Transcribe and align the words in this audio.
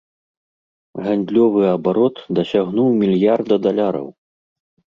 Гандлёвы 1.07 1.61
абарот 1.75 2.15
дасягнуў 2.41 2.91
мільярда 3.05 3.55
даляраў! 3.69 4.13